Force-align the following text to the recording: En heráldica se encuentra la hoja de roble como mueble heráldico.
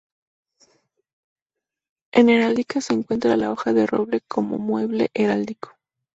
En 2.11 2.29
heráldica 2.29 2.81
se 2.81 2.95
encuentra 2.95 3.37
la 3.37 3.51
hoja 3.51 3.71
de 3.71 3.85
roble 3.85 4.21
como 4.27 4.57
mueble 4.57 5.11
heráldico. 5.13 5.77